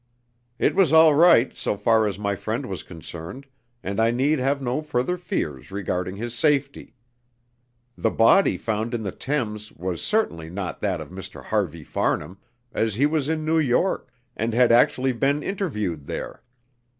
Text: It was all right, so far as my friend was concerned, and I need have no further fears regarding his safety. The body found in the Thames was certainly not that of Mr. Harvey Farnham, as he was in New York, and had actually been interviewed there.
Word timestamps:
It 0.57 0.73
was 0.73 0.91
all 0.91 1.13
right, 1.13 1.55
so 1.55 1.77
far 1.77 2.07
as 2.07 2.17
my 2.17 2.35
friend 2.35 2.65
was 2.65 2.81
concerned, 2.81 3.45
and 3.83 3.99
I 3.99 4.09
need 4.09 4.39
have 4.39 4.59
no 4.59 4.81
further 4.81 5.15
fears 5.15 5.71
regarding 5.71 6.15
his 6.15 6.33
safety. 6.33 6.95
The 7.95 8.09
body 8.09 8.57
found 8.57 8.95
in 8.95 9.03
the 9.03 9.11
Thames 9.11 9.71
was 9.71 10.01
certainly 10.01 10.49
not 10.49 10.79
that 10.81 11.01
of 11.01 11.11
Mr. 11.11 11.43
Harvey 11.43 11.83
Farnham, 11.83 12.39
as 12.71 12.95
he 12.95 13.05
was 13.05 13.29
in 13.29 13.45
New 13.45 13.59
York, 13.59 14.11
and 14.35 14.55
had 14.55 14.71
actually 14.71 15.11
been 15.11 15.43
interviewed 15.43 16.07
there. 16.07 16.41